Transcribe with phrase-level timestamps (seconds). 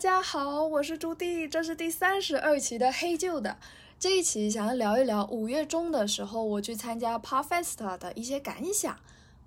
[0.00, 3.58] 大家好，我是朱棣，这是第三十二期的黑旧的。
[3.98, 8.98] 这一期想要聊一聊五月中的时候我去参加 Podfest 的一些感想。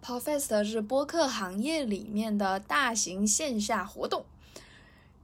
[0.06, 4.26] Podfest 是播客行业里面的大型线下活动，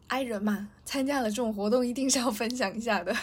[0.07, 3.15] 爱人嘛，参加了这种活动一定是要分享一下的。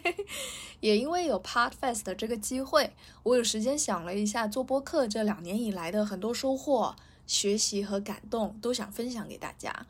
[0.80, 9.84] 也因为有 Podfest 这个机会，我有时间想了一下做播客这两年以来的很多收获、学习和感动，都想分享给大家。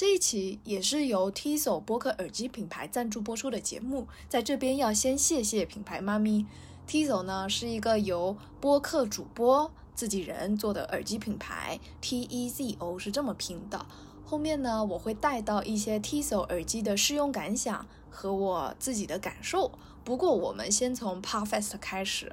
[0.00, 6.46] 这一期也是由 Tizo 播客耳机品牌赞助播出的节目，在这边要先谢谢品牌妈咪。
[6.88, 13.84] Tizo 呢是一个由播客主播自己人做的耳机品牌，T E Z O 是这么拼的。
[14.24, 19.70] 后面呢我会带到一些 Tizo 耳机的试用感想和我自己的感受。
[20.02, 22.32] 不过我们先从 Parfest 开始，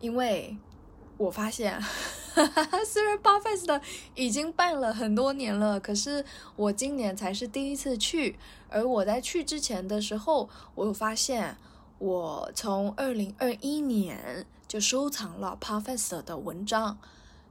[0.00, 0.58] 因为。
[1.16, 1.78] 我发现，
[2.86, 3.80] 虽然 Podfest
[4.14, 6.24] 已经办了很多年了，可是
[6.56, 8.38] 我今年才是第一次去。
[8.68, 11.56] 而我在去之前的时候，我有发现，
[11.98, 16.98] 我从二零二一年就收藏了 Podfest 的文章，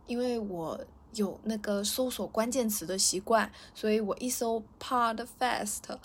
[0.08, 0.80] 因为我
[1.14, 5.97] 有那个搜索关键词的习惯，所以我一搜 Podfest。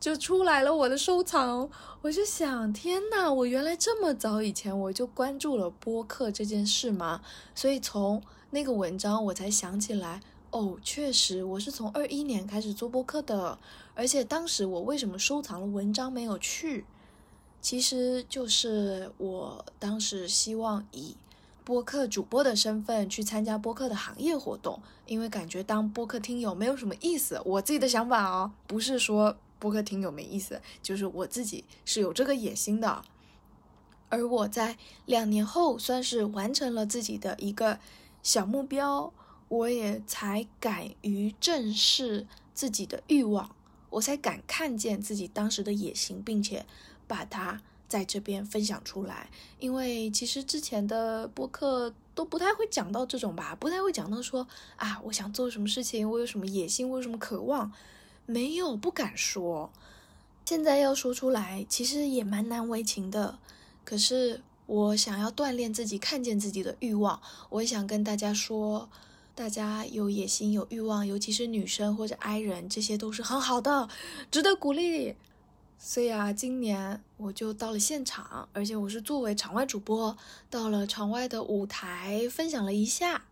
[0.00, 1.68] 就出来了我的收藏，
[2.00, 7.20] 我就想，天呐，我原来这么早以前我就关注了播客这件事吗？
[7.54, 13.58] 所以从那个文章我才想起来，哦，确实我是从二一年开始做播客的，
[13.94, 16.86] 而且当时我为什么收藏了文章没有去，
[17.60, 21.14] 其实就是我当时希望以
[21.62, 29.36] 播客主播的身份去参加播客的行业活动，因为感觉当播客听友没有什么意思，我自己的想法哦，不是说。
[29.60, 33.04] 播客挺有没意思，就是我自己是有这个野心的，
[34.08, 37.78] 而我在两年后算是完成了自己的一个
[38.22, 39.12] 小目标，
[39.48, 43.54] 我也才敢于正视自己的欲望，
[43.90, 46.64] 我才敢看见自己当时的野心，并且
[47.06, 49.30] 把它在这边分享出来。
[49.58, 57.70] 因为其实之前的播客都不太会讲到这种吧，不太会讲到说啊，我想做什么事情，我有什么野心，我有什么渴望。
[58.30, 59.70] 没有，不敢说。
[60.44, 63.38] 现在要说出来，其实也蛮难为情的。
[63.84, 67.20] 可是我想要锻炼自己，看见自己的欲望。
[67.48, 68.88] 我也想跟大家说，
[69.34, 73.88] 大家有野心、有欲望，尤其是女生或者 I 人，这些都是很好的，
[74.30, 75.16] 值得鼓励。
[75.78, 80.16] 所以啊，今年我就到了现场，而且我是作为场外主播，
[80.48, 83.24] 到了场外的舞台分享了一下。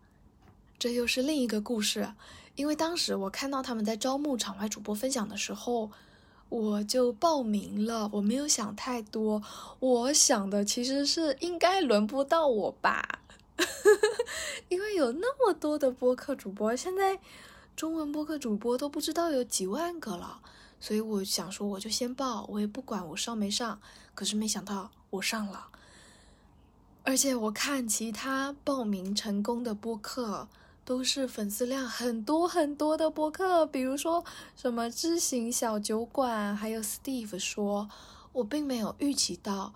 [0.78, 2.14] 这又是另一个故事。
[2.58, 5.92] 因为当时我看到他们在招募场外主播分享的时候，
[6.48, 8.10] 我就报名了。
[8.14, 9.40] 我没有想太多，
[9.78, 13.20] 我想的其实是应该轮不到我吧，
[14.68, 17.20] 因为有那么多的播客主播，现在
[17.76, 20.40] 中文播客主播都不知道有几万个了，
[20.80, 23.80] 所以我想说我就先报，我也不管我上没上。
[24.16, 25.68] 可是没想到我上了，
[27.04, 30.48] 而且我看其他报名成功的播客。
[30.88, 34.24] 都是粉丝量很多很多的播客，比如说
[34.56, 37.90] 什么知行小酒馆，还有 Steve 说，
[38.32, 39.74] 我并没有预期到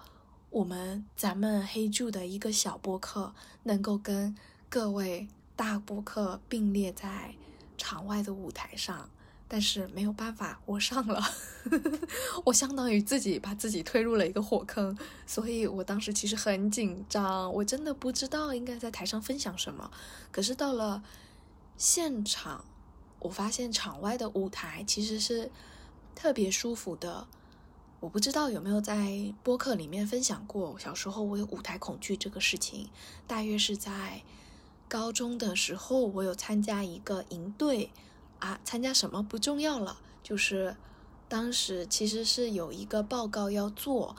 [0.48, 3.34] 我们咱们黑柱的一个小播客
[3.64, 4.34] 能够跟
[4.70, 7.34] 各位大播客并列在
[7.76, 9.10] 场外的舞台上。
[9.52, 11.22] 但是没有办法，我上了，
[12.42, 14.96] 我相当于自己把自己推入了一个火坑，
[15.26, 19.90] 所以我当时其实很紧张，我真的不知道应该在台上分享什么。
[20.30, 21.02] 可是到了
[21.76, 22.64] 现场，
[23.18, 25.50] 我发现场外的舞台其实是
[26.14, 27.26] 特别舒服的。
[28.00, 32.88] 我不知道有没有在播客里面分享过，小时候我有舞台恐惧这个事情，
[33.26, 34.22] 大约是在
[34.88, 37.90] 高中的时候，我有参加一个营队。
[38.42, 40.74] 啊，参加什么不重要了，就是
[41.28, 44.16] 当时其实是有一个报告要做，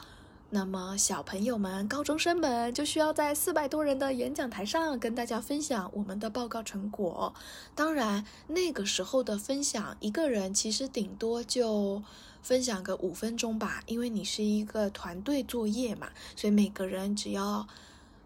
[0.51, 7.33] 那么小朋友们、高中生们就需要在四百多人的演讲台上跟大家分享我们的报告成果。
[7.75, 12.01] 当然，那个时候的分享，一个人其实顶多就
[12.41, 17.67] 分享个五分钟吧，因为你是一个团队作业嘛，所以每个人只要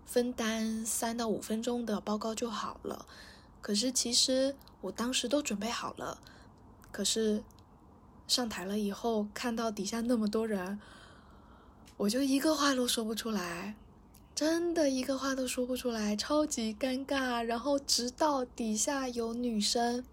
[0.05, 3.07] 分担三到五分钟的报告就好了。
[3.61, 6.19] 可是其实我当时都准备好了，
[6.91, 7.43] 可是
[8.27, 10.79] 上台了以后看到底下那么多人，
[11.97, 13.75] 我就一个话都说不出来，
[14.35, 17.41] 真的一个话都说不出来，超级尴尬。
[17.41, 20.05] 然后直到底下有女生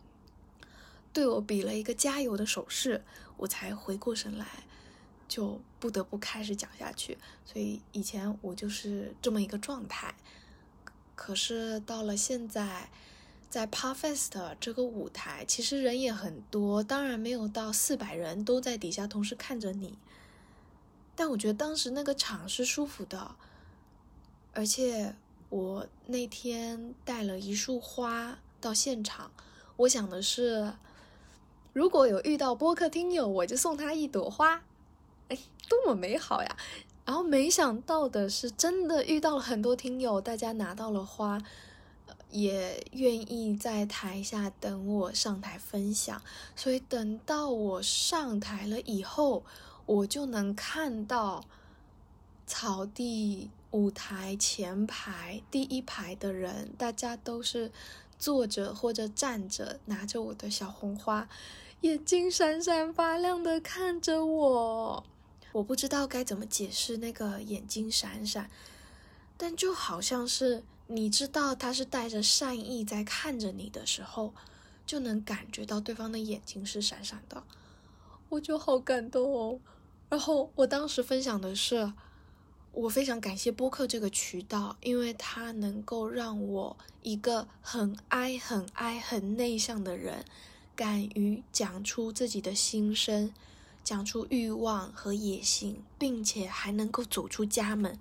[1.12, 3.04] 对我比了一个加油的手势，
[3.36, 4.64] 我才回过神来，
[5.28, 7.18] 就不得不开始讲下去。
[7.44, 10.14] 所以以前我就是这么一个状态，
[11.14, 12.88] 可是到了现在。
[13.54, 19.96] 在 Parfest 这个舞台，其实人也很多，当然没有到四百人都在底下同时看着你。
[21.14, 23.36] 但我觉得当时那个场是舒服的，
[24.54, 25.14] 而且
[25.50, 29.30] 我那天带了一束花到现场，
[29.76, 30.72] 我想的是，
[31.72, 34.64] 如果有遇到播客听友，我就送他一朵花，
[35.28, 36.56] 哎，多么美好呀！
[37.04, 41.40] 然后没想到的是，真的遇到了很多听友，大家拿到了花。
[42.34, 46.20] 也愿意在台下等我上台分享，
[46.56, 49.44] 所以等到我上台了以后，
[49.86, 51.44] 我就能看到
[52.44, 57.70] 草地舞台前排第一排的人，大家都是
[58.18, 61.28] 坐着或者站着，拿着我的小红花，
[61.82, 65.04] 眼睛闪闪发亮的看着我。
[65.52, 68.50] 我不知道该怎么解释那个眼睛闪闪，
[69.36, 70.64] 但就好像是。
[70.86, 74.34] 你知道他是带着善意在看着你的时候，
[74.84, 77.42] 就能感觉到对方的眼睛是闪闪的，
[78.28, 79.58] 我就好感动哦。
[80.10, 81.92] 然后我当时分享的是，
[82.72, 90.24] 我非常感谢播客这个渠道，因为它能够让我一个很爱、很爱、很内向的人，
[90.76, 93.32] 敢于讲出自己的心声，
[93.82, 97.98] 讲出欲望和野心，并且还能够走出家门。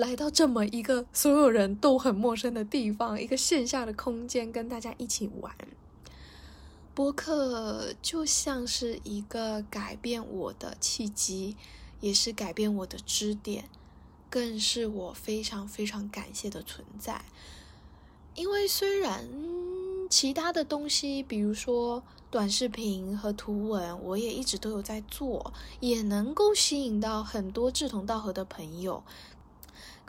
[0.00, 5.54] 来到这么一个所有人都很陌生的地方，一个线下的空间，跟大家一起玩。
[6.94, 11.54] 播客就像是一个改变我的契机，
[12.00, 13.66] 也是改变我的支点，
[14.30, 17.22] 更是我非常非常感谢的存在。
[18.34, 19.28] 因为虽然
[20.08, 29.04] 其他的东西，比如说短视频和图文，我也一直都有在做，也能够吸引到很多志同道合的朋友。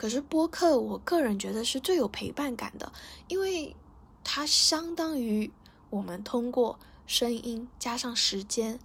[0.02, 2.92] 可是播客，我个人觉得是最有陪伴感的，
[3.28, 3.76] 因为
[4.24, 5.52] 它相当于
[5.90, 8.80] 我们通过声音加上时间，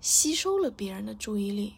[0.00, 1.74] 吸收了别人的注意力。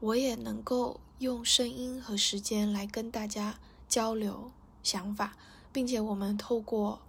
[0.00, 4.50] 我也能够用声音和时间来跟大家交流
[4.82, 5.36] 想法，
[5.72, 7.00] 并且我们透过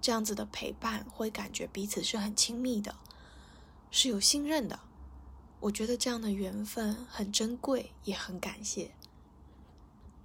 [0.00, 2.96] 这样子的陪伴，会感觉彼此是很亲密的，
[3.92, 4.80] 是有信任的。
[5.60, 8.95] 我觉得这样的缘分很珍贵，也很感谢。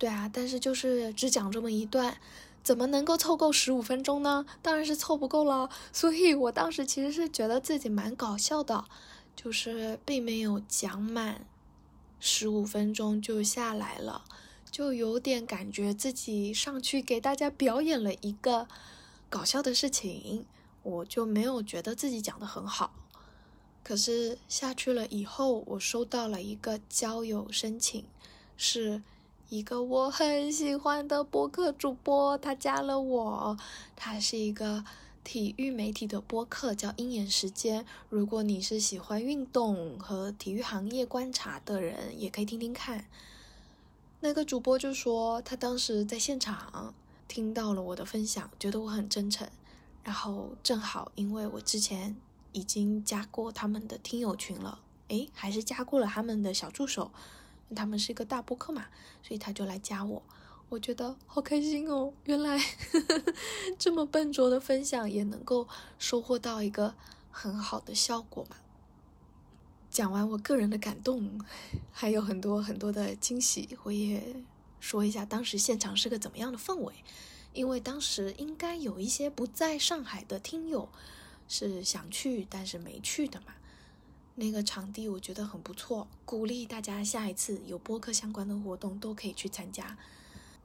[0.01, 2.18] 对啊，但是就是只讲这么一段，
[2.63, 4.44] 怎么能够凑够十五分钟呢？
[4.59, 5.69] 当然是凑不够了。
[5.94, 8.86] 所以我当时其实是觉得自己蛮搞笑的，
[9.36, 11.45] 就是并没有讲满
[12.19, 14.25] 十五分钟就下来了，
[14.71, 18.68] 就有点感觉自己上去给大家表演了一个
[19.30, 20.48] 搞笑的事情，
[20.81, 22.92] 我就没有觉得自己讲的很好。
[23.83, 28.03] 可是下去了以后，我收到了一个交友申请，
[28.57, 29.03] 是
[29.51, 33.57] 一个我很喜欢的播客主播，他加了我。
[33.98, 34.86] 他是一个
[35.25, 37.86] 体育媒体的播客，叫鹰眼时间。
[38.07, 43.07] 如果你是喜欢运动和体育行业观察的人，也可以听听看。
[44.21, 46.94] 那个主播就说，他当时在现场
[47.27, 49.45] 听到了我的分享，觉得我很真诚。
[50.01, 52.15] 然后正好因为我之前。
[52.53, 57.09] 已经加过他们的听友群了，诶，还是加过了他们的小助手，
[57.76, 58.88] 他们是一个大播客嘛，
[59.24, 60.22] 所以他就来加我，
[60.70, 63.34] 我觉得好开心哦，原来呵 呵
[63.78, 66.96] 这么笨拙的分享也能够收获到一个
[67.30, 68.58] 很好的效果嘛。
[69.90, 71.40] 讲完我个人的感动，
[71.92, 74.36] 还有很多很多的惊喜，我也
[74.80, 76.94] 说一下当时现场是个怎么样的氛围，
[77.54, 80.90] 因为当时应该有一些不在上海的听友。
[81.54, 83.48] 是想去但是没去的嘛？
[84.41, 89.95] 那个场地我觉得很不错，鼓励大家下一次有播客相关的活动都可以去参加。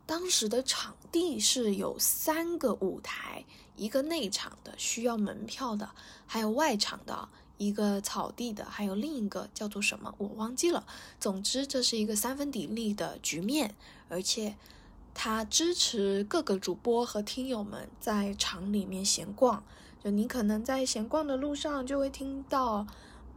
[0.06, 3.44] 当时的场地是有三个舞台，
[3.76, 5.90] 一个内场的需要门票的，
[6.26, 7.28] 还有外场的
[7.58, 10.86] 一个草地的，还有另一个叫做什么我忘记了。
[11.20, 13.74] 总之这是一个三分鼎立的局面，
[14.08, 14.56] 而且
[15.12, 19.62] 它支持各个主播和听友们在场里面闲逛。
[20.02, 22.86] 就你可能在闲逛的路上，就会听到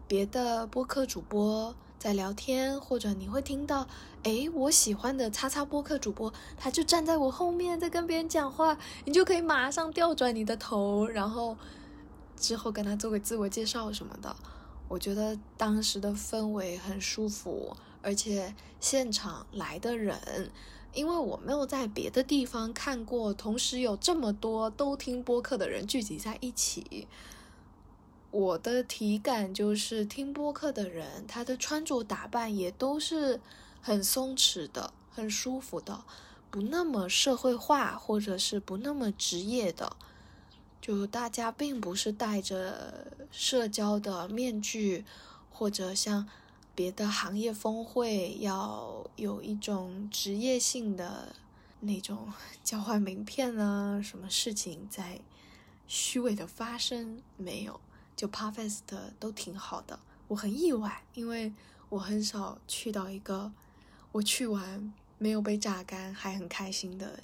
[0.09, 3.87] 别的播客主播在聊天，或者你会听到，
[4.23, 8.75] 哎，我喜欢的叉叉播客主播，他就站在我后面在跟别人讲话，
[9.05, 11.55] 你就可以马上调转你的头，然后
[12.35, 14.35] 之后跟他做个自我介绍什么的。
[14.87, 20.51] 我觉得当时的氛围很舒服，而且现场来的人。
[20.91, 27.07] 因为我没有在别的地方看过，同时有这么多都听播客的人聚集在一起，
[28.31, 33.41] 我的体感就是听播客的人，他的穿着打扮也都是
[33.81, 36.03] 很松弛的、很舒服的，
[36.51, 39.97] 不那么社会化，或者是不那么职业的，
[40.79, 45.03] 就大家并不是戴着社交的面具，
[45.51, 46.29] 或者像
[46.75, 51.35] 别的行业峰会要有一种职业性的
[51.79, 52.31] 那种
[52.63, 55.19] 交换名片啊，什么事情在
[55.87, 57.79] 虚伪的发生没有？
[58.19, 58.81] 就 Parfest
[59.17, 59.97] 都挺好的，
[60.27, 61.53] 我很意外，因为
[61.87, 63.53] 我很少去到一个
[64.11, 64.91] 我去完。
[65.21, 67.19] 没有被榨干，还很开心的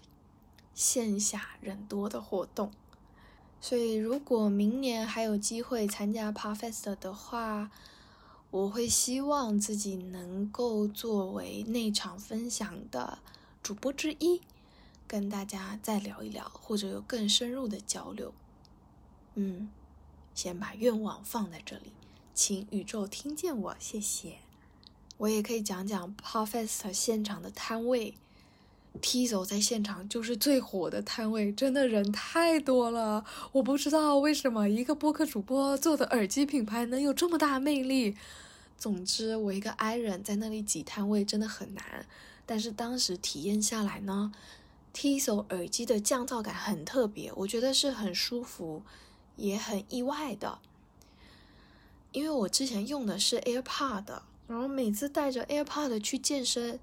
[0.74, 2.70] 线下人多的活动，
[3.62, 7.72] 所以如果明年还有机会参加 Parfest 的话，
[8.52, 13.20] 我会希望自己能够作为那场分享的
[13.64, 14.42] 主播之一，
[15.08, 18.34] 跟大家再聊一聊，或者有更深入的交流。
[19.36, 19.70] 嗯，
[20.36, 21.94] 先把愿望放在这里，
[22.34, 24.36] 请宇宙听见我，谢谢。
[25.18, 28.13] 我也可以讲讲 Parfest 现场的摊位
[29.01, 33.25] ，Tizo 在现场就是最火的摊位，真的人太多了。
[33.54, 38.18] 我不知道为什么一个播客主播做的耳机品牌能有这么大魅力。
[38.77, 42.06] 总之，我一个 I 人在那里挤摊位真的很难。
[42.46, 44.34] 但是当时体验下来呢
[44.94, 48.84] ，Tizo 耳机的降噪感很特别，我觉得是很舒服，
[49.36, 50.60] 也很意外的。
[52.12, 54.22] 因为我之前用的是 AirPod。
[54.48, 56.80] 然后每次带着 AirPod 去健身，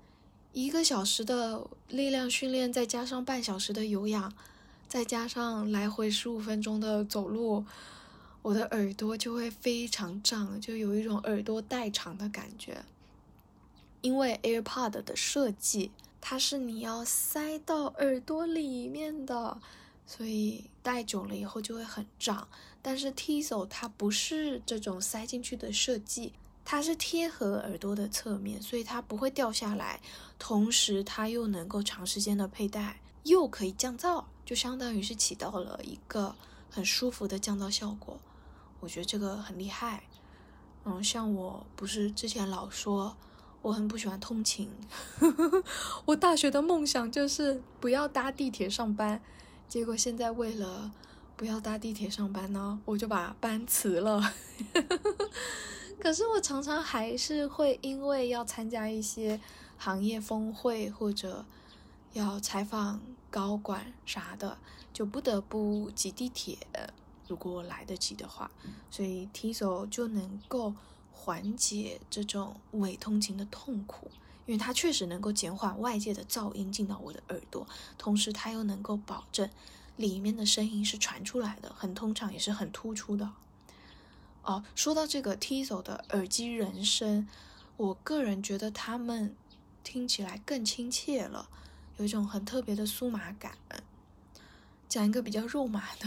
[0.53, 4.33] 一个小时的力量训练，再加上半小时的有氧，
[4.89, 7.65] 再加上来回十五分钟的走路，
[8.43, 12.85] 我的耳朵就会非常胀，就有一种耳朵代偿的感觉。
[14.01, 19.61] 因为 AirPod 的设计，它是你要塞到耳朵里面的，
[20.07, 22.49] 所以戴久了以后就会很胀。
[22.81, 26.33] 但是 Tizo 它不是这种塞进去的设计。
[26.65, 30.01] 它是贴合耳朵的侧面，所以它不会掉下来，
[30.39, 36.37] 同时它又能够长时间的佩戴，又可以降噪，就相当于是起到了一个
[36.71, 38.17] 很舒服的降噪效果。
[38.79, 40.05] 我觉得这个很厉害。
[40.85, 43.17] 嗯，像我不是之前老说
[43.61, 44.71] 我很不喜欢通勤，
[46.07, 49.21] 我大学的梦想就是不要搭地铁上班，
[49.73, 50.93] 结果现在为了
[51.35, 54.35] 不要搭地铁上班呢，我就把班辞了。
[55.99, 59.41] 可是我常常还是会因为要参加一些
[59.79, 61.47] 行业峰会或者
[62.13, 63.01] 要采访
[63.31, 64.59] 高管啥的，
[64.93, 66.59] 就不得不挤地铁。
[67.27, 68.51] 如果来得及的话，
[68.91, 70.75] 所以 Tizo 就能够
[71.11, 74.11] 缓解这种伪通勤的痛苦，
[74.47, 79.49] 因为它确实能够减缓外界的噪音进到我的耳朵，同时它又能够保证
[79.97, 83.31] 里面的声音是传出来的，很通畅也是很突出的。
[84.43, 87.29] 哦，说到这个 Tizo 的耳机人声，
[87.77, 89.37] 我个人觉得他们
[89.85, 91.49] 听起来更亲切了，
[91.99, 93.53] 有一种很特别的酥麻感。
[94.89, 96.07] 讲一个比较肉麻的，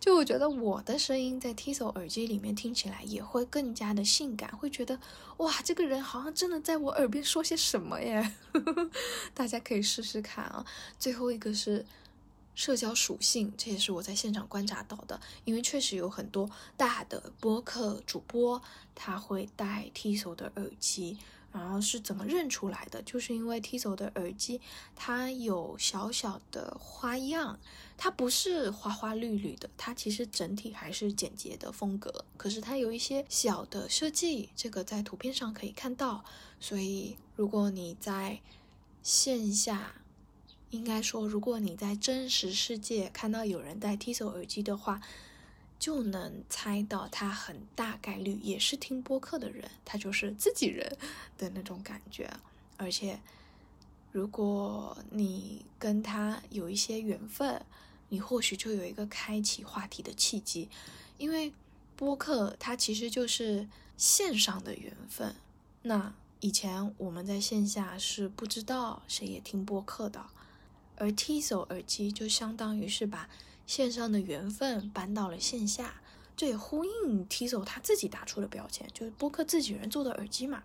[0.00, 4.98] 就我觉得我的声音在 Tizo 耳机里面听起来也会更加的性感，会觉得
[5.38, 8.34] 哇，这个人好像真的在我耳边说些什么耶。
[9.34, 10.64] 大家可以试试看啊。
[10.98, 11.84] 最后一个是。
[12.56, 15.20] 社交属性，这也是我在现场观察到的。
[15.44, 18.62] 因为确实有很多大的播客主播，
[18.94, 21.18] 他会戴 Tizo 的耳机，
[21.54, 23.00] 然后是怎么认出来的？
[23.02, 24.60] 就是因为 Tizo 的耳机，
[24.96, 27.60] 它有小小的花样，
[27.96, 32.24] 它不是花花绿绿的，它其实整体还是简洁的风格。
[32.36, 36.24] 可是它有一些小的设计，这个在图片上可以看到。
[36.58, 38.40] 所以如果你在
[39.02, 39.94] 线下，
[40.70, 45.00] 应该说，如果你在真实世界看到有人戴 Tizo 耳机的话，
[45.84, 50.96] 就能猜到他很大概率也是听播客的人，他就是自己人
[51.36, 52.32] 的那种感觉。
[52.78, 53.20] 而且，
[54.10, 57.62] 如果你跟他有一些缘分，
[58.08, 60.70] 你或许就有一个开启话题的契机。
[61.18, 61.52] 因为
[61.94, 65.36] 播客它其实就是线上的缘分。
[65.82, 70.24] 那以前我们在线下是不知道谁也听播客的。
[70.96, 73.28] 而 Tizo 耳机就相当于是把
[73.66, 75.94] 线上的缘分搬到了线下，
[76.36, 80.62] 这也呼应 Tizo 他自己打出的标签，就是播客自己人做的耳机嘛，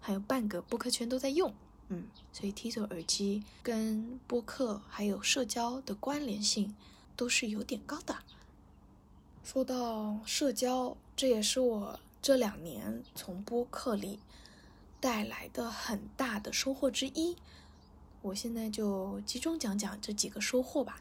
[0.00, 1.52] 还有半个播客圈都在用，
[1.88, 6.74] 嗯，所以 Tizo 耳机跟播客还有社交的关联性
[7.16, 8.16] 都是有点高的。
[9.42, 14.20] 说到社交，这也是我这两年从播客里
[15.00, 17.34] 带来的很大的收获之一。
[18.20, 21.00] 我现在就集中讲讲这几个收获吧。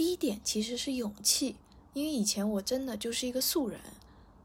[0.00, 1.56] 第一点其实是勇气，
[1.92, 3.78] 因为以前我真的就是一个素人，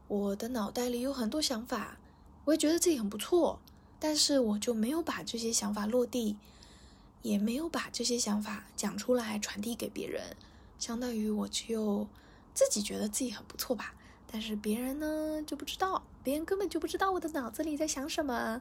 [0.06, 1.96] 我的脑袋里有很多想法，
[2.44, 3.58] 我也觉得自己很不错，
[3.98, 6.36] 但是我就没有把这些想法落地。
[7.22, 10.36] 也没有把这些想法讲出来传递给别人，
[10.78, 12.06] 相当于我只有
[12.52, 13.94] 自己觉得自己很不错吧，
[14.30, 18.60] 但是别人呢就不知道，别人根本就不知道我的脑子里在想什么。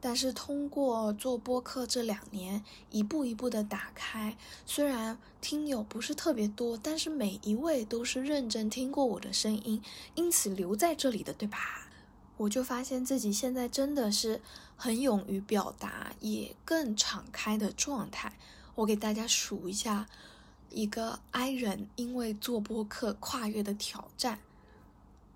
[0.00, 9.82] 但是通过做播客这两年，一步一步的打开，虽然听友不是特别多，但是每一位都是认真听过我的声音，
[10.14, 11.88] 因此留在这里的，对吧？
[12.36, 14.40] 我就发现自己现在真的是
[14.76, 18.38] 很勇于表达，也更敞开的状态。
[18.76, 20.06] 我给大家数一下，
[20.70, 24.38] 一个 I 人因为做播客跨越的挑战。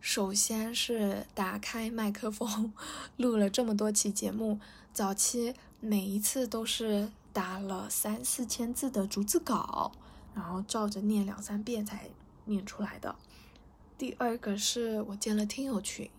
[0.03, 2.73] 首先是打开麦克风，
[3.17, 4.59] 录了这么多期节目，
[4.93, 9.93] 早期每一次都是打了三四千字的逐字稿，
[10.35, 12.11] 然后照着念两三遍才
[12.47, 13.15] 念出来的。
[13.97, 16.11] 第二个是我建了听友群，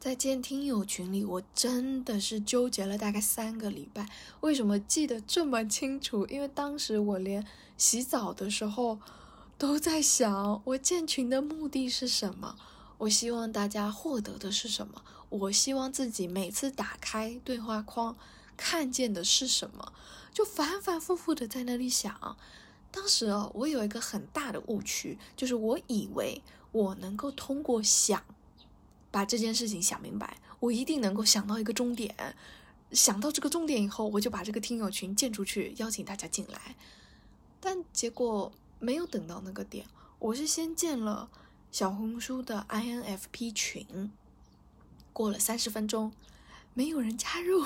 [0.00, 4.08] 在建听友群里，我真的是纠结了大概三个礼拜。
[4.40, 6.26] 为什么记得这么清楚？
[6.26, 7.46] 因为当时我连
[7.78, 8.98] 洗澡的时候
[9.56, 12.56] 都在想，我建群的目的是什么。
[13.02, 15.02] 我希望大家获得的是什么？
[15.28, 18.16] 我希望自己每次打开对话框
[18.56, 19.92] 看见的是什么？
[20.32, 22.36] 就反反复复的在那里想。
[22.92, 28.22] 当时哦，我有一个很大的误区，就是我以为我能够通过想
[29.10, 32.36] 把这件事情想明白，我一定能够想到一个终点。
[32.92, 36.76] 想到这个终点以后，我就把这个听友群建出去，邀请大家进来。
[37.58, 39.86] 但结果没有等到那个点，
[40.20, 41.28] 我是先建了。
[41.72, 44.12] 小红书的 INFP 群，
[45.10, 46.12] 过了三十分钟，
[46.74, 47.64] 没有人加入，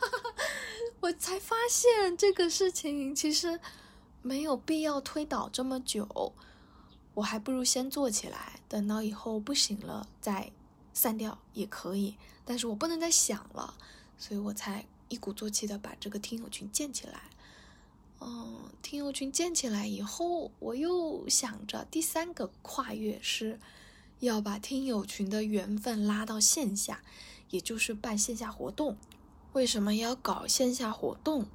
[1.00, 3.60] 我才发现这个事情其实
[4.22, 6.32] 没有必要推导这么久，
[7.12, 10.50] 我还不如先做起来，等到以后不行了再
[10.94, 12.16] 散掉也可以，
[12.46, 13.74] 但是我不能再想了，
[14.16, 17.24] 所以我才一鼓作气的把这个听友群建起来。
[18.20, 23.60] 嗯，听友群建起来以后，我又想着第三个跨越是，
[24.20, 27.00] 要把听友群的缘分拉到线下，
[27.50, 28.96] 也就是办线下活动。
[29.52, 31.46] 为什么要搞线下活动？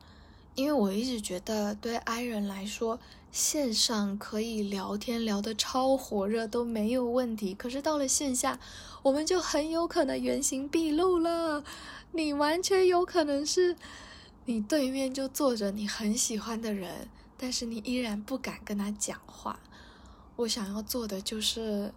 [0.56, 3.00] 因为我一直觉得，对 I 人来说，
[3.32, 8.60] 线上可以聊天聊得超火热都没有问题，可是到了线下，
[9.02, 11.64] 我们就很有可能原形毕露了。
[12.12, 13.76] 你完全有可能是。
[14.46, 19.60] 你对面就坐着你很喜欢的人，但是你依然不敢跟他讲话。
[20.36, 21.94] 我想要做的就是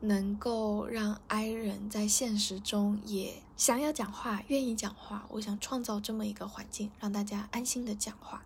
[0.00, 5.26] 能够让 I 人在现实中也想要讲话、愿意讲话。
[5.30, 8.42] 我想创造这么一个环境，让大家安心的讲话，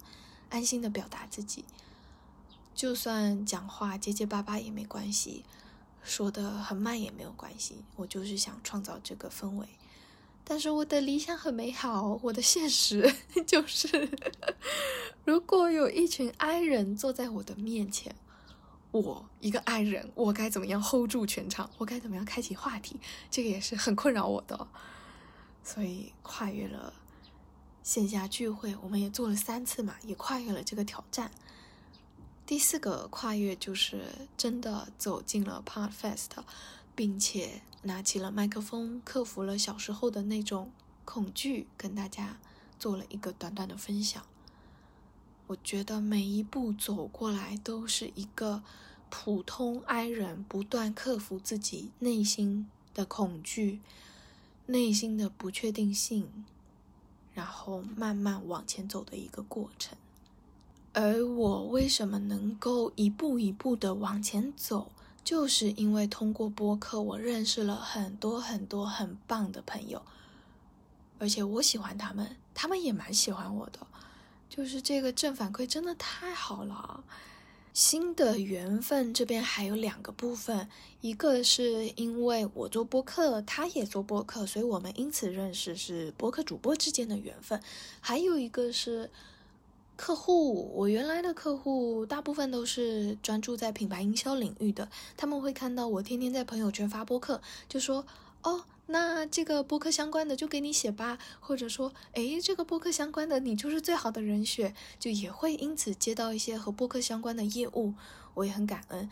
[0.49, 1.65] 安心的表达自己。
[2.75, 5.45] 就算讲话结结巴巴也没关系，
[6.03, 7.85] 说的很慢也没有关系。
[7.95, 9.69] 我就是想创造这个氛围。
[10.51, 13.15] 但是我的理想很美好，我的现实
[13.47, 14.11] 就是，
[15.25, 18.13] 如果有一群爱人坐在我的面前，
[18.91, 21.71] 我一个爱人，我该怎么样 hold 住全场？
[21.79, 22.99] 我该怎么样开启话题？
[23.31, 24.67] 这个也是很困扰我的。
[25.63, 26.93] 所以跨越了
[27.85, 31.31] 线下聚会，我们也做了三次嘛，也跨越了这个挑战。
[32.45, 34.03] 第四个跨越就是
[34.37, 36.31] 真的走进了 Part Fest。
[37.01, 40.71] 并且拿起了麦克风，克服了小时候的那种
[41.07, 42.37] 恐惧，跟大家
[42.79, 44.23] 做了一个短短的分享。
[45.47, 48.63] 我觉得每一步走过来都是一个
[49.09, 53.81] 普通 I 人不断克服自己内心的恐惧、
[54.67, 56.45] 内心的不确定性，
[57.33, 59.97] 然后慢慢往前走的一个过程。
[60.93, 64.93] 而我为什么能够一步一步的往前走？
[65.23, 70.03] 就是因为通过播客，我认识了很多很多很棒的朋友，
[71.19, 73.87] 而且我喜欢他们，他们也蛮喜欢我的，
[74.49, 77.05] 就是这个正反馈真的太好了。
[77.73, 80.69] 新的缘分这边还有两个部分，
[81.01, 87.63] 一个是因为我做播客，他也做播客，所以我们因此认识，是播客主播之间的缘分。
[88.01, 89.11] 还有一个是。
[90.01, 98.07] 客户，我原来的客户大部分都是专注在品牌营销领域的，他们会看到我天天在朋友圈发播客，就说
[98.43, 107.93] 哦，那这个播客相关的就给你写吧，或者说，诶，这个播客相关的你就是最好的人选，就也会因此接到一些和播客相关的业务，
[108.33, 109.11] 我也很感恩。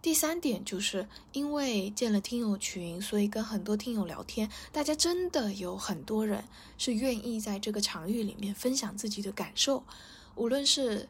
[0.00, 6.44] 第三点就是因为建了听友群，所以跟很多听友聊天，大家真的有很多人
[6.78, 9.84] 是愿意在这个场域里面分享自己的感受。
[10.40, 11.06] 无论是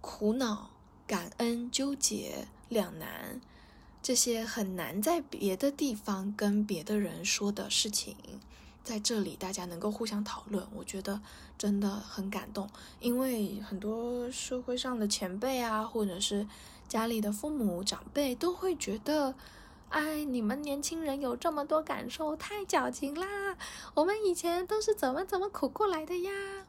[0.00, 0.70] 苦恼、
[1.08, 3.40] 感恩、纠结、两难，
[4.00, 8.14] 这些很难在别的地方跟别的人说的事情，
[8.84, 11.20] 在这里大家能够互相讨论，我觉得
[11.58, 12.70] 真的很感动。
[13.00, 16.46] 因为很多社会上的前辈啊，或者是
[16.86, 19.34] 家里的父母长辈，都会觉得，
[19.88, 23.58] 哎，你们年轻人有这么多感受，太矫情啦！
[23.94, 26.63] 我们以前都是怎么怎么苦过来的呀。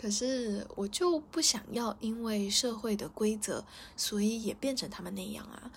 [0.00, 3.62] 可是我就不想要因为社会的规则，
[3.98, 5.70] 所以也变成他们那样啊！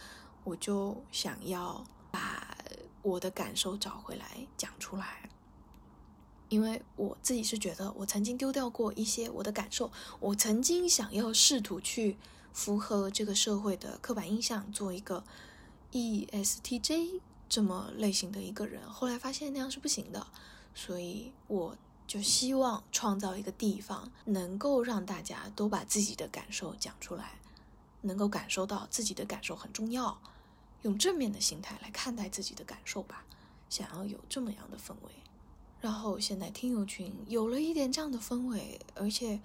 [0.46, 2.58] 我就想要把
[3.02, 5.30] 我的感受找回来，讲出来。
[6.48, 12.16] 因为我自己是觉得，我曾经丢掉过一些我的感受，我曾经想要试图去
[12.54, 15.26] 符合这个社会的刻板印象，做一个
[15.92, 20.28] ESTJ 这么类型的一个人，后来发现那样是不行的，
[20.74, 21.76] 所以我。
[22.06, 27.40] 就希望创造一个地方，能够让大家都把自己的感受讲出来，
[28.02, 30.20] 能够感受到自己的感受很重要，
[30.84, 33.26] 用正面的心态来看待自己的感受吧。
[33.70, 35.12] 想要有这么样的氛围，
[35.82, 39.42] 然后现在听友群有了一点这样的氛围，而且，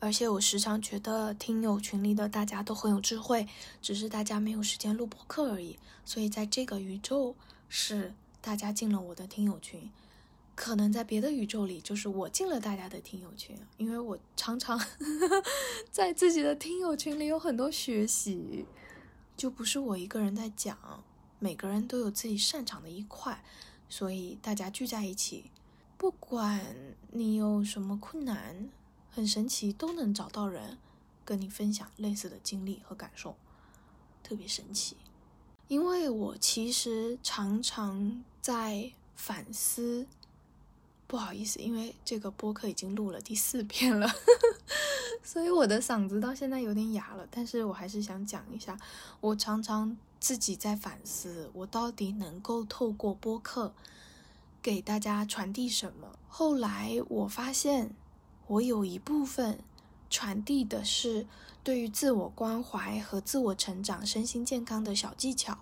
[0.00, 3.46] 而且我时常觉得听友群里的大家都很有智慧，
[3.80, 5.78] 只是大家没有时间录播课而已。
[6.04, 7.36] 所以在这个宇宙，
[7.68, 9.88] 是大家进了我的听友群。
[10.54, 14.78] 可能在别的宇宙里，就是我进了大家的听友群，因为我常常
[15.90, 18.66] 在自己的听友群里有很多学习，
[19.36, 21.02] 就不是我一个人在讲，
[21.38, 23.42] 每个人都有自己擅长的一块，
[23.88, 25.50] 所以大家聚在一起，
[25.96, 26.76] 不管
[27.10, 28.68] 你有什么困难，
[29.10, 30.76] 很神奇都能找到人
[31.24, 33.36] 跟你分享类似的经历和感受，
[34.22, 34.96] 特别神奇。
[35.68, 40.06] 因为我其实常常在反思。
[41.12, 44.10] 不好意思，因为这个播客已经录了第四遍了，
[45.22, 47.28] 所以我的嗓子到现在有点哑了。
[47.30, 48.78] 但是我还是想讲一下，
[49.20, 53.74] 我常常自己在反思，我到底能够透过播客
[54.62, 56.18] 给大家传递什么。
[56.28, 57.94] 后来我发现，
[58.46, 59.58] 我有一部分
[60.08, 61.26] 传递的是
[61.62, 65.58] 对于自我关怀和自我成长、身心健康的小技巧，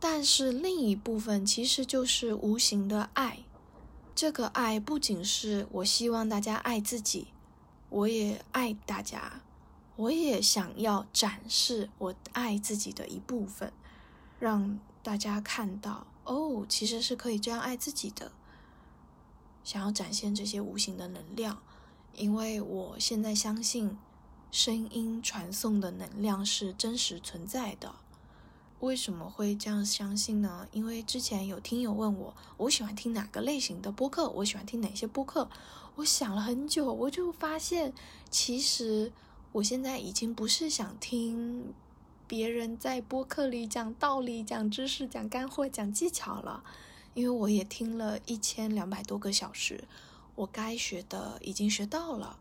[0.00, 3.44] 但是另一部分其实就是无形的爱。
[4.14, 7.28] 这个爱不仅是我希望大家爱自己，
[7.88, 9.40] 我也爱大家，
[9.96, 13.72] 我也想要展示我爱自己的一部分，
[14.38, 18.30] 让大家看到哦，其实是可以这样爱自己的。
[19.64, 21.62] 想要展现这些无形的能量，
[22.14, 23.98] 因为我现在相信
[24.50, 27.94] 声音传送的能量是真实存在的。
[28.82, 30.66] 为什么会这样相信呢？
[30.72, 34.28] 因为之前有听友问我，我喜欢听哪个类型的播客？
[34.28, 35.48] 我喜欢听哪些播客？
[35.94, 37.92] 我想了很久，我就发现，
[38.28, 39.12] 其实
[39.52, 41.72] 我现在已经不是想听
[42.26, 46.64] 别人在播客里讲道理、讲知识、讲干货、讲技巧了，
[47.14, 49.84] 因为我也听了一千两百多个小时，
[50.34, 52.36] 我该学的已经学到了。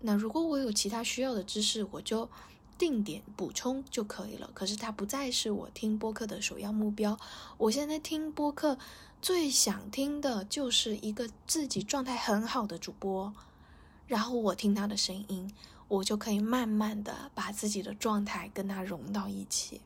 [0.00, 2.30] 那如果我有其他需要的知识，我就。
[2.82, 4.50] 定点补充就可以了。
[4.54, 7.16] 可是它不再是我听播客的首要目标。
[7.56, 8.76] 我现在听播客
[9.20, 13.32] 最想听的就是一个自己状态很好的主播，
[14.08, 15.48] 然后我听他的声音，
[15.86, 19.80] 我就可以慢慢的把自己的状态跟他融到一起。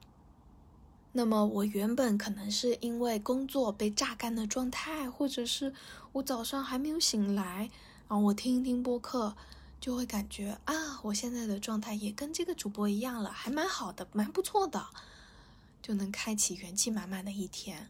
[1.12, 5.74] 那么我原本可能是因为工作被榨干的状态，或者是
[6.12, 7.68] 我早上还没有醒来，
[8.09, 9.37] 然后我听一听播客。
[9.79, 14.85] 就会感觉啊，我现在的状态也跟这个主播一样了，还蛮好的，蛮不错的，
[15.81, 17.89] 就能开启元气满满的一天。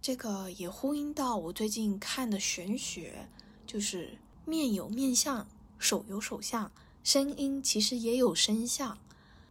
[0.00, 3.28] 这个也呼应到我最近看的玄学，
[3.66, 6.70] 就是面有面相，手有手相，
[7.02, 8.96] 声音其实也有声相。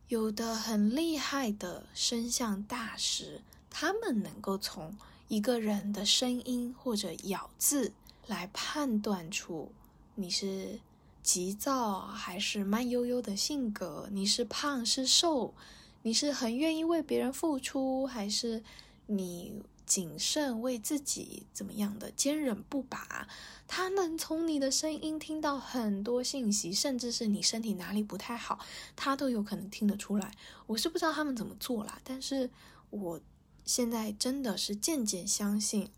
[0.07, 7.91] 有的很厉害的声相大师，他们能够从一个人的声音或者咬字
[8.27, 9.71] 来判断出
[10.15, 10.79] 你是。
[11.21, 14.07] 急躁还是慢悠悠的性格？
[14.11, 15.53] 你是胖是瘦？
[16.01, 18.63] 你是很愿意为别人付出，还是
[19.07, 23.27] 你谨慎为自己怎么样的坚韧不拔？
[23.67, 28.59] 他能从你的声音听到很多信息，甚至是你身体哪里不太好，
[28.95, 30.31] 他都有可能听得出来。
[30.67, 32.49] 我是不知道他们怎么做啦，但是
[32.89, 33.19] 我
[33.65, 35.89] 现在真的是渐渐相信，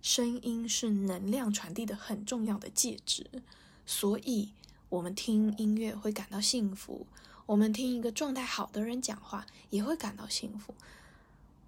[0.00, 3.42] 声音是能量传递的很重要的介质。
[3.86, 4.50] 所以，
[4.88, 7.06] 我们听音乐会感到幸福，
[7.46, 10.74] 我们听一个状态好的人讲话也会感到幸福。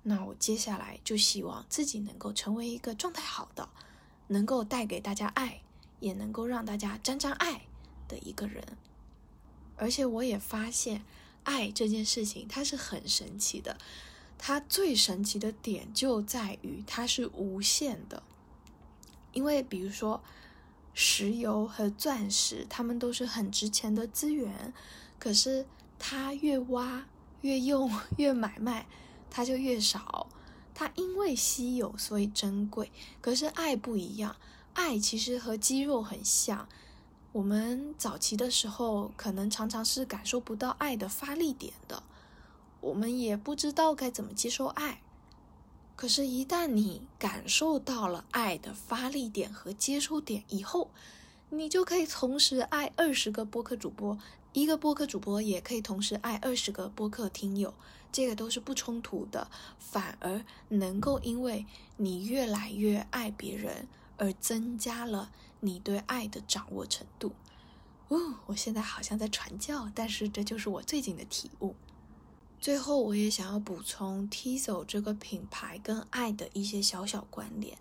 [0.03, 3.69] 那我接下来就希望自己能够成为一个状态好的，
[4.27, 5.61] 能够带给大家爱，
[6.01, 7.63] 也能够让大家沾沾爱
[8.09, 8.77] 的一个人。
[9.77, 11.05] 而且，我也发现，
[11.45, 13.79] 爱这件事情它是很神奇的，
[14.37, 18.23] 它最神奇的点就在于它是无限的。
[19.33, 20.23] 因为比如说
[21.01, 24.75] 石油和钻石，它们都是很值钱的资源，
[25.17, 25.65] 可是
[25.97, 27.07] 它越挖
[27.43, 28.89] 越用越买卖，
[29.31, 30.27] 它就越少。
[30.75, 34.35] 它因为稀有所以珍贵，可是爱不一样，
[34.75, 36.69] 爱其实和肌肉很像。
[37.31, 42.03] 我们早期的时候，可能常常是感受不到爱的发力点的，
[42.81, 45.01] 我们也不知道该怎么接受爱。
[45.99, 50.93] 可是，一旦你感受到了爱的发力点和接收点以后，
[51.51, 54.17] 你就可以同时爱二十个播客主播，
[54.53, 57.75] 一个播客主播也可以同时爱二十个播客听友，
[58.13, 65.33] 这个都是不冲突的，反而能够因为你越来越爱别人而增加了。
[65.59, 67.33] 你对爱的掌握程度，
[68.07, 71.75] 哦，我现在好像在传教，但是这就是我最近的体悟。
[72.61, 77.79] 最后，我也想要补充 Tizo 这个品牌跟爱的一些小小关联，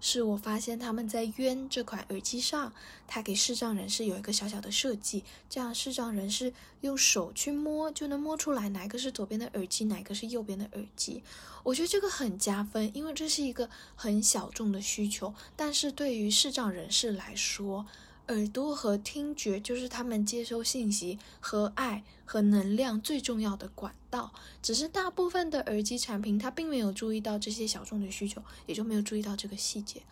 [0.00, 2.72] 是我发现他们在渊这款耳机上，
[3.06, 11.22] 它给视障人士有一个小小的设计，这样视障人士用手去摸就能摸出来哪个是左边的耳机，哪个是右边的耳机。
[11.62, 17.86] 我觉得这个很加分，因为这是一个很小众的需求，但是对于视障人士来说，
[18.28, 24.32] 耳朵和听觉就是他们接收信息和爱和能量最重要的管道。
[24.62, 30.02] 只是大部分的耳机产品，它并没有注意到这些小众的需求，也就没有注意到这个细节。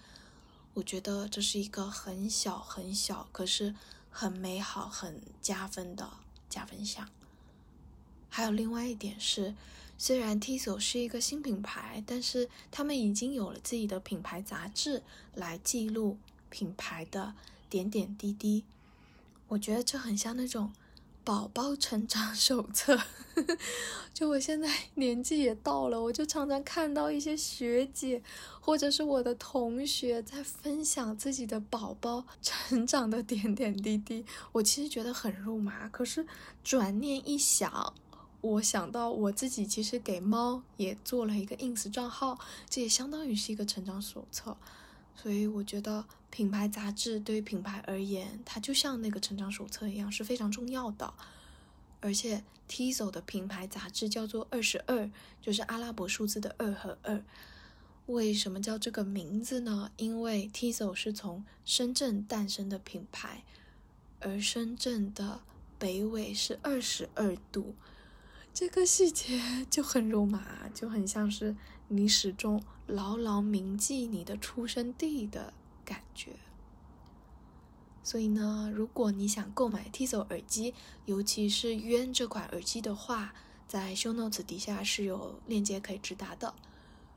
[0.74, 3.74] 我觉得这是一个很小很小，可是
[4.11, 6.11] 很美好、很加分的
[6.48, 7.09] 加分项。
[8.29, 9.55] 还有另外一点是。
[9.96, 15.00] 虽然 Tizo 是一个新品牌，但是他们已经有了自己的品牌杂志
[15.35, 16.18] 来记录
[16.50, 17.33] 品牌的
[17.74, 18.62] 点点滴滴。
[19.48, 20.72] 我觉得这很像那种
[21.24, 23.00] 宝宝成长手册。
[24.14, 28.22] 就我现在 年纪也到了，我就常常看到一些学姐
[28.60, 35.88] 或者是我的同学在分享自己的宝宝成长的点点滴滴，我其实觉得很肉麻。
[35.88, 36.24] 可是
[36.62, 37.92] 转念一想，
[38.40, 42.38] 我想到我自己其实给猫也做了一个 ins 账号，
[42.70, 44.56] 这也相当于是一个成长手册，
[45.14, 51.14] 所以我觉得品牌杂志对于品牌而言，它就像那个成长手册一样是非常重要的。
[52.00, 57.22] 而且 Tizo 的品牌杂志叫做二十二，就是阿拉伯数字的二和二。
[58.07, 59.90] 为什么叫这个名字呢？
[59.96, 63.44] 因为 Tizo 是从深圳诞生的品牌，
[64.20, 65.40] 而深圳的
[65.79, 67.74] 北纬是二十二度。
[68.53, 71.57] 这个细节就很肉麻，就很像是
[71.88, 75.53] 你始终牢牢铭记你的出生地的
[75.85, 76.33] 感觉。
[78.03, 80.75] 所以呢，如果你想购买 Tizo 耳机，
[81.07, 83.35] 尤其是渊这款耳机的话，
[83.66, 86.55] 在 Show Notes 底下是有链接可以直达的。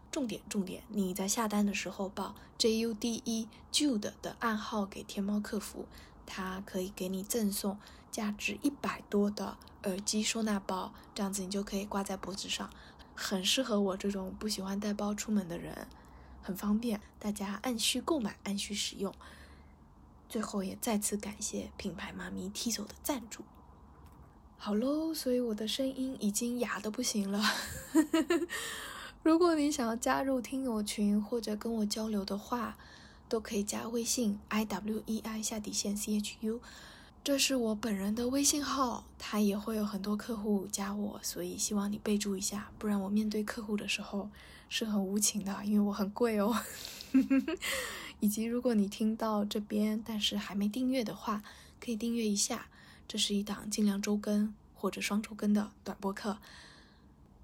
[0.09, 5.85] 重点重点，你在下单的时候报 JUDE Jude 的暗号给天猫客服，
[6.25, 7.77] 它可以给你赠送
[8.09, 9.57] 价值一百多的。
[9.83, 12.69] 耳机收纳包，这样子你就可以挂在脖子上，
[13.19, 15.87] 很适合我这种不喜欢带包出门的人，
[16.43, 19.11] 很方便，大家按需购买，按需使用。
[20.29, 23.43] 最后也再次感谢品牌妈咪 T 走的赞助。
[24.55, 27.41] 好喽，所以我的声音已经哑的不行了。
[29.23, 32.77] 如果你想要加入听友群或者跟我交流的话，
[33.27, 36.61] 都可以加微信 i w e i 下底线 c h u。
[37.23, 44.29] 这是我本人的微信号，他也会有很多客户加我，所以希望你备注一下，不然我面对客户的时候
[44.69, 46.55] 是很无情的，因为我很贵哦。
[48.21, 51.43] 以及如果你听到这边但是还没订阅的话，
[51.81, 52.67] 可以订阅一下，
[53.07, 56.37] 这是一档尽量周更或者双周更的短播客。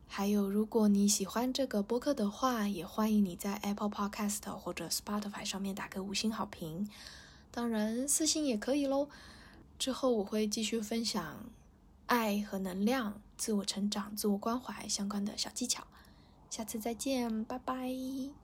[0.08, 6.88] 还有，如果你喜欢这个播客的话，也欢迎你在 Apple Podcast 或者 Spotify 上面打个五星好评，
[7.52, 9.10] 当然私信也可以喽。
[9.84, 11.52] 之后我会继续分享
[12.06, 15.86] 爱和能量、自我成长、自我关怀相关的小技巧。
[16.50, 18.42] 下次再见，拜拜。